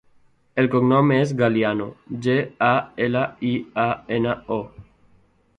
[0.61, 1.87] El cognom és Galiano:
[2.27, 2.37] ge,
[2.71, 2.71] a,
[3.09, 3.55] ela, i,
[3.87, 3.89] a,
[4.21, 4.63] ena, o.